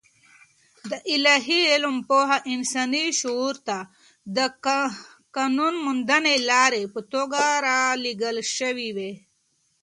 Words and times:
د 0.89 0.91
الاهي 1.13 1.61
علم 1.71 1.97
پوهه 2.09 2.37
انساني 2.53 3.05
شعور 3.19 3.55
ته 3.67 3.77
د 4.35 4.37
قانونمندې 5.35 6.35
لارې 6.49 6.83
په 6.93 7.01
توګه 7.13 7.41
رالېږل 7.67 8.37
شوې. 8.55 9.11